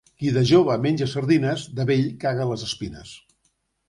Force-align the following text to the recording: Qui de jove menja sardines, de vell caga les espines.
Qui 0.21 0.29
de 0.35 0.41
jove 0.51 0.77
menja 0.85 1.07
sardines, 1.11 1.65
de 1.79 1.85
vell 1.89 2.07
caga 2.23 2.47
les 2.53 2.65
espines. 2.69 3.13